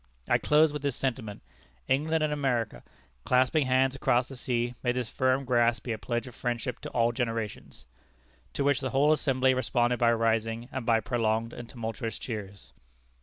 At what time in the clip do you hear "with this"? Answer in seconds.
0.73-0.95